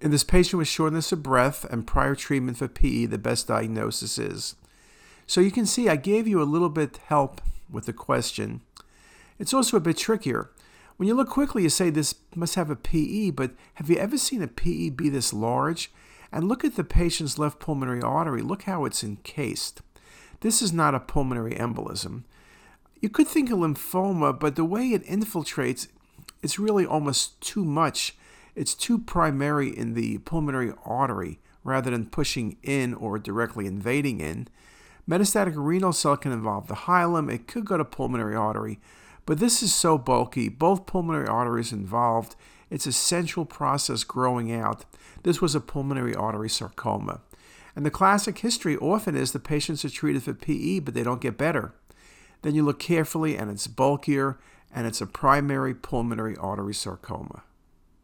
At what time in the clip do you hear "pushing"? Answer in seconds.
32.06-32.56